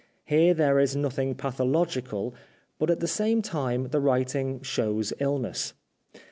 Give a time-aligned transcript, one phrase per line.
[0.25, 2.33] Here there is nothing pathological,
[2.79, 5.73] but at the same time the writing shows illness.